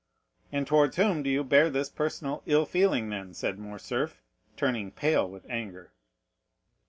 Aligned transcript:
"And 0.51 0.65
towards 0.65 0.95
whom 0.95 1.21
do 1.21 1.29
you 1.29 1.43
bear 1.43 1.69
this 1.69 1.87
personal 1.91 2.41
ill 2.47 2.65
feeling, 2.65 3.09
then?" 3.09 3.35
said 3.35 3.59
Morcerf, 3.59 4.23
turning 4.57 4.89
pale 4.91 5.29
with 5.29 5.45
anger. 5.47 5.91